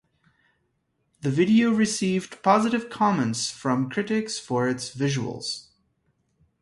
The 1.19 1.29
video 1.29 1.69
received 1.71 2.41
positive 2.41 2.89
comments 2.89 3.51
from 3.51 3.87
critics 3.91 4.39
for 4.39 4.67
its 4.67 4.95
visuals. 4.95 5.67